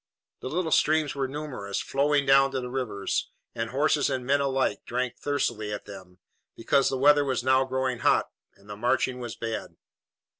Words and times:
The 0.39 0.49
little 0.49 0.71
streams 0.71 1.13
were 1.13 1.27
numerous, 1.27 1.79
flowing 1.79 2.25
down 2.25 2.49
to 2.53 2.59
the 2.59 2.71
rivers, 2.71 3.29
and 3.53 3.69
horses 3.69 4.09
and 4.09 4.25
men 4.25 4.41
alike 4.41 4.83
drank 4.83 5.17
thirstily 5.19 5.71
at 5.71 5.85
them, 5.85 6.17
because 6.55 6.89
the 6.89 6.97
weather 6.97 7.23
was 7.23 7.43
now 7.43 7.65
growing 7.65 7.99
hot 7.99 8.31
and 8.55 8.67
the 8.67 8.75
marching 8.75 9.19
was 9.19 9.35
bad. 9.35 9.75